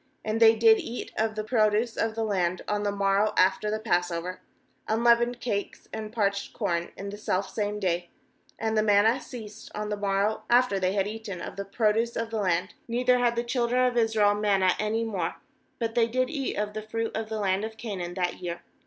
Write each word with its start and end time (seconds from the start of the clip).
uAnd 0.25 0.39
they 0.39 0.55
did 0.55 0.79
eat 0.79 1.11
of 1.15 1.35
the 1.35 1.43
produce 1.43 1.95
of 1.95 2.15
the 2.15 2.23
land 2.23 2.63
on 2.67 2.81
the 2.81 2.91
morrow 2.91 3.33
after 3.37 3.69
the 3.69 3.77
passover, 3.77 4.41
unleavened 4.87 5.39
cakes 5.39 5.87
and 5.93 6.11
parched 6.11 6.53
corn, 6.53 6.91
in 6.97 7.11
the 7.11 7.17
selfsame 7.19 7.79
day. 7.79 8.09
^And 8.59 8.73
the 8.75 8.81
mnmm 8.81 9.21
ceased 9.21 9.69
on 9.75 9.89
the 9.89 9.95
mor 9.97 10.23
row, 10.23 10.41
after 10.49 10.79
they 10.79 10.93
had 10.93 11.07
eaten 11.07 11.39
of 11.39 11.55
the 11.55 11.65
produce 11.65 12.15
of 12.15 12.31
the 12.31 12.39
land; 12.39 12.73
neither 12.87 13.19
had 13.19 13.35
the 13.35 13.43
* 13.43 13.43
That 13.43 13.45
is, 13.45 13.53
The 13.53 13.59
hill 13.59 13.65
of 13.65 13.69
the 13.69 13.75
foreskins. 13.75 13.93
b 13.93 13.93
That 13.93 13.93
is, 13.93 13.93
Rotting. 13.93 13.93
5.12 13.93 13.93
JOSHUA 13.93 13.93
children 13.93 13.93
of 13.93 13.97
Israel 13.97 14.33
manna 14.33 14.75
any 14.79 15.03
more; 15.03 15.35
but 15.77 15.93
they 15.93 16.07
did 16.07 16.29
eat 16.31 16.57
of 16.57 16.73
the 16.73 16.81
fruit 16.81 17.15
of 17.15 17.29
the 17.29 17.39
land 17.39 17.63
of 17.63 17.77
Canaan 17.77 18.13
that 18.15 18.39
year. 18.41 18.61